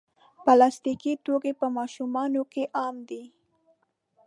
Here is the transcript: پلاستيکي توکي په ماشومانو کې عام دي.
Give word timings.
پلاستيکي 0.45 1.13
توکي 1.25 1.51
په 1.59 1.67
ماشومانو 1.77 2.41
کې 2.51 2.63
عام 2.79 2.95
دي. 3.09 3.23